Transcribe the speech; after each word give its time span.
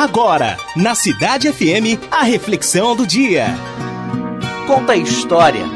Agora, 0.00 0.56
na 0.74 0.94
Cidade 0.94 1.52
FM, 1.52 2.00
a 2.10 2.22
reflexão 2.22 2.96
do 2.96 3.06
dia. 3.06 3.48
Conta 4.66 4.94
a 4.94 4.96
história 4.96 5.66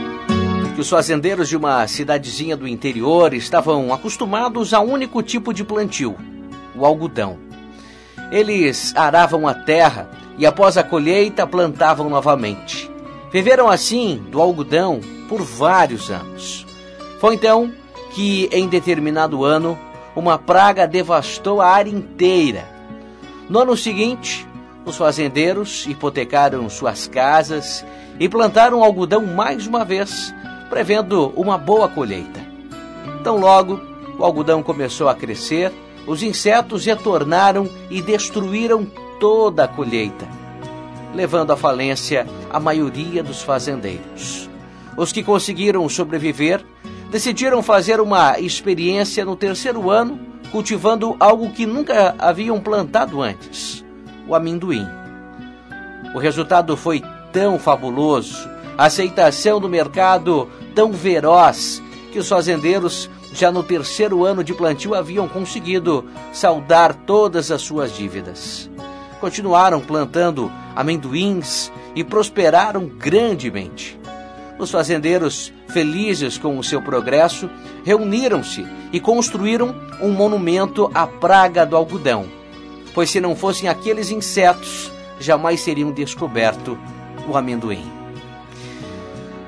que 0.75 0.81
os 0.81 0.89
fazendeiros 0.89 1.47
de 1.47 1.59
uma 1.59 1.87
cidadezinha 1.87 2.57
do 2.57 2.67
interior 2.67 3.35
estavam 3.35 3.93
acostumados 3.93 4.73
a 4.73 4.81
um 4.81 4.93
único 4.93 5.23
tipo 5.23 5.53
de 5.53 5.63
plantio, 5.63 6.17
o 6.75 6.87
algodão. 6.87 7.37
Eles 8.33 8.97
aravam 8.97 9.47
a 9.47 9.53
terra 9.53 10.09
e 10.39 10.47
após 10.47 10.79
a 10.79 10.83
colheita 10.83 11.47
plantavam 11.47 12.09
novamente. 12.09 12.91
Viveram 13.31 13.69
assim 13.69 14.25
do 14.31 14.41
algodão 14.41 15.03
por 15.29 15.43
vários 15.43 16.11
anos. 16.11 16.65
Foi 17.21 17.35
então 17.35 17.71
que, 18.15 18.49
em 18.51 18.69
determinado 18.69 19.45
ano, 19.45 19.79
uma 20.17 20.39
praga 20.39 20.87
devastou 20.87 21.61
a 21.61 21.69
área 21.69 21.91
inteira 21.91 22.73
no 23.49 23.61
ano 23.61 23.77
seguinte, 23.77 24.47
os 24.87 24.97
fazendeiros 24.97 25.87
hipotecaram 25.87 26.69
suas 26.69 27.07
casas 27.07 27.85
e 28.19 28.29
plantaram 28.29 28.83
algodão 28.83 29.27
mais 29.27 29.67
uma 29.67 29.85
vez, 29.85 30.35
prevendo 30.71 31.33
uma 31.37 31.59
boa 31.59 31.89
colheita. 31.89 32.41
Tão 33.23 33.39
logo 33.39 33.81
o 34.19 34.25
algodão 34.25 34.63
começou 34.63 35.09
a 35.09 35.15
crescer, 35.15 35.73
os 36.07 36.23
insetos 36.23 36.85
retornaram 36.85 37.69
e 37.91 38.01
destruíram 38.01 38.87
toda 39.19 39.65
a 39.65 39.69
colheita, 39.69 40.27
levando 41.15 41.53
à 41.53 41.57
falência 41.57 42.27
a 42.51 42.61
maioria 42.61 43.23
dos 43.23 43.43
fazendeiros. 43.43 44.49
Os 44.97 45.13
que 45.13 45.23
conseguiram 45.23 45.89
sobreviver 45.89 46.65
decidiram 47.11 47.63
fazer 47.63 48.01
uma 48.01 48.39
experiência 48.39 49.25
no 49.25 49.37
terceiro 49.37 49.91
ano 49.91 50.34
cultivando 50.55 51.17
algo 51.19 51.51
que 51.51 51.67
nunca 51.67 52.15
haviam 52.17 52.61
plantado 52.61 53.21
antes: 53.21 53.85
o 54.29 54.37
amendoim. 54.37 54.87
O 56.15 56.19
resultado 56.21 56.77
foi 56.77 57.03
tão 57.33 57.59
fabuloso, 57.59 58.49
a 58.79 58.85
aceitação 58.85 59.59
do 59.59 59.69
mercado 59.69 60.49
tão 60.73 60.93
veroz, 60.93 61.83
que 62.13 62.21
os 62.21 62.29
fazendeiros, 62.29 63.11
já 63.33 63.51
no 63.51 63.65
terceiro 63.65 64.25
ano 64.25 64.45
de 64.45 64.55
plantio, 64.55 64.95
haviam 64.95 65.27
conseguido 65.27 66.05
saldar 66.33 66.95
todas 66.95 67.51
as 67.51 67.61
suas 67.61 67.93
dívidas. 67.93 68.71
Continuaram 69.21 69.81
plantando 69.81 70.53
amendoins 70.77 71.73
e 71.97 72.05
prosperaram 72.05 72.87
grandemente. 72.87 73.99
Os 74.59 74.71
fazendeiros, 74.71 75.53
felizes 75.69 76.39
com 76.39 76.59
o 76.59 76.65
seu 76.65 76.81
progresso, 76.81 77.51
reuniram-se 77.85 78.65
e 78.93 79.01
construíram 79.01 79.75
um 80.01 80.13
monumento 80.13 80.91
à 80.95 81.07
praga 81.07 81.67
do 81.67 81.77
algodão, 81.77 82.27
pois 82.95 83.11
se 83.11 83.21
não 83.21 83.35
fossem 83.35 83.69
aqueles 83.69 84.11
insetos, 84.11 84.91
jamais 85.19 85.61
seriam 85.61 85.93
descoberto 85.93 86.79
o 87.29 87.37
amendoim. 87.37 87.91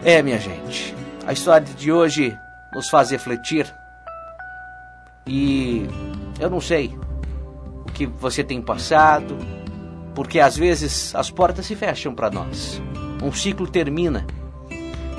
É, 0.03 0.23
minha 0.23 0.39
gente, 0.39 0.95
a 1.27 1.33
história 1.33 1.67
de 1.67 1.93
hoje 1.93 2.37
nos 2.75 2.89
faz 2.89 3.11
refletir 3.11 3.73
e 5.27 5.87
eu 6.39 6.49
não 6.51 6.61
sei 6.61 6.97
o 7.84 7.93
que 7.93 8.07
você 8.07 8.45
tem 8.45 8.61
passado, 8.61 9.37
porque 10.15 10.39
às 10.39 10.57
vezes 10.57 11.15
as 11.15 11.31
portas 11.31 11.67
se 11.67 11.75
fecham 11.75 12.15
para 12.15 12.31
nós. 12.31 12.81
Um 13.23 13.33
ciclo 13.33 13.67
termina 13.67 14.27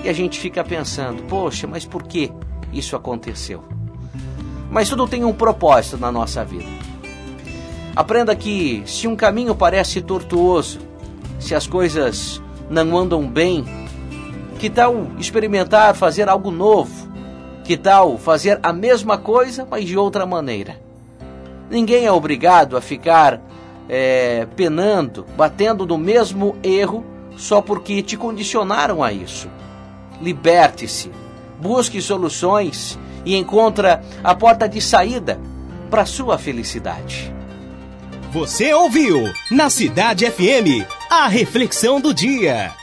e 0.04 0.10
a 0.10 0.14
gente 0.14 0.40
fica 0.40 0.64
pensando: 0.64 1.24
poxa, 1.24 1.68
mas 1.68 1.86
por 1.86 2.04
que 2.04 2.32
isso 2.72 2.96
aconteceu? 2.96 3.64
Mas 4.70 4.90
tudo 4.90 5.08
tem 5.08 5.24
um 5.24 5.34
propósito 5.34 5.98
na 5.98 6.12
nossa 6.12 6.44
vida. 6.44 6.66
Aprenda 7.96 8.36
que 8.36 8.84
se 8.86 9.08
um 9.08 9.16
caminho 9.16 9.56
parece 9.56 10.02
tortuoso, 10.02 10.80
se 11.40 11.56
as 11.56 11.66
coisas 11.66 12.42
não 12.70 12.96
andam 12.98 13.28
bem, 13.28 13.66
que 14.60 14.70
tal 14.70 15.08
experimentar 15.18 15.96
fazer 15.96 16.30
algo 16.30 16.52
novo? 16.52 17.08
Que 17.64 17.76
tal 17.76 18.18
fazer 18.18 18.60
a 18.62 18.72
mesma 18.72 19.18
coisa, 19.18 19.68
mas 19.70 19.86
de 19.86 19.98
outra 19.98 20.26
maneira? 20.26 20.80
Ninguém 21.70 22.06
é 22.06 22.12
obrigado 22.12 22.78
a 22.78 22.82
ficar 22.82 23.42
é, 23.90 24.48
penando, 24.56 25.26
batendo 25.36 25.86
no 25.86 25.98
mesmo 25.98 26.56
erro 26.64 27.04
só 27.36 27.62
porque 27.62 28.02
te 28.02 28.16
condicionaram 28.16 29.04
a 29.04 29.12
isso 29.12 29.50
liberte-se, 30.22 31.12
busque 31.60 32.02
soluções 32.02 32.98
e 33.26 33.36
encontra 33.36 34.04
a 34.24 34.34
porta 34.34 34.68
de 34.68 34.82
saída 34.82 35.40
para 35.90 36.06
sua 36.06 36.38
felicidade. 36.38 37.34
Você 38.32 38.74
ouviu 38.74 39.24
na 39.50 39.70
Cidade 39.70 40.30
FM 40.30 40.86
a 41.10 41.28
reflexão 41.28 42.00
do 42.00 42.14
dia. 42.14 42.74